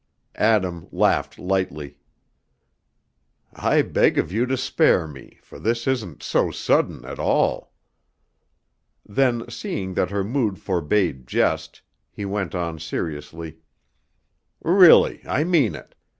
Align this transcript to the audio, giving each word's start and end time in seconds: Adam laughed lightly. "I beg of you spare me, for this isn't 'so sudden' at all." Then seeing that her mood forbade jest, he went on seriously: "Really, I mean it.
Adam 0.33 0.87
laughed 0.91 1.37
lightly. 1.37 1.95
"I 3.53 3.83
beg 3.83 4.17
of 4.17 4.31
you 4.31 4.57
spare 4.57 5.07
me, 5.07 5.37
for 5.43 5.59
this 5.59 5.85
isn't 5.85 6.23
'so 6.23 6.49
sudden' 6.49 7.05
at 7.05 7.19
all." 7.19 7.71
Then 9.05 9.47
seeing 9.47 9.93
that 9.93 10.09
her 10.09 10.23
mood 10.23 10.57
forbade 10.57 11.27
jest, 11.27 11.83
he 12.09 12.25
went 12.25 12.55
on 12.55 12.79
seriously: 12.79 13.59
"Really, 14.63 15.21
I 15.27 15.43
mean 15.43 15.75
it. 15.75 15.93